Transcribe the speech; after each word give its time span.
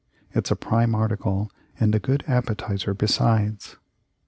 It's 0.33 0.49
a 0.49 0.55
prime 0.55 0.95
article 0.95 1.51
and 1.79 1.93
a 1.93 1.99
good 1.99 2.23
appetizer 2.27 2.95
besides." 2.95 3.77